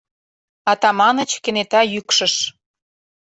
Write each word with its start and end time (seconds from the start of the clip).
Атаманыч 0.71 1.31
кенета 1.43 1.81
йӱкшыш. 1.93 2.33